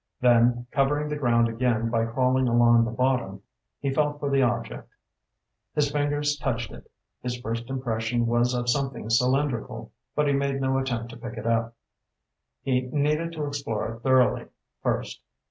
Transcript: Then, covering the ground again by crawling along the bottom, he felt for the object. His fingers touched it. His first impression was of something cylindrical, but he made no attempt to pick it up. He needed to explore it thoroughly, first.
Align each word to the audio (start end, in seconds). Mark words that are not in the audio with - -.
Then, 0.19 0.65
covering 0.71 1.09
the 1.09 1.15
ground 1.15 1.47
again 1.47 1.91
by 1.91 2.07
crawling 2.07 2.47
along 2.47 2.85
the 2.85 2.89
bottom, 2.91 3.43
he 3.79 3.93
felt 3.93 4.19
for 4.19 4.31
the 4.31 4.41
object. 4.41 4.89
His 5.75 5.91
fingers 5.91 6.35
touched 6.37 6.71
it. 6.71 6.89
His 7.21 7.39
first 7.39 7.69
impression 7.69 8.25
was 8.25 8.55
of 8.55 8.67
something 8.67 9.11
cylindrical, 9.11 9.91
but 10.15 10.25
he 10.27 10.33
made 10.33 10.59
no 10.59 10.79
attempt 10.79 11.11
to 11.11 11.17
pick 11.17 11.37
it 11.37 11.45
up. 11.45 11.75
He 12.63 12.81
needed 12.91 13.31
to 13.33 13.45
explore 13.45 13.93
it 13.93 13.99
thoroughly, 14.01 14.47
first. 14.81 15.21